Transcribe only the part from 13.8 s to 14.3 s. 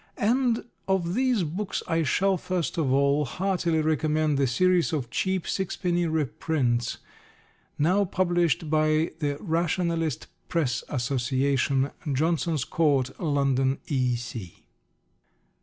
E.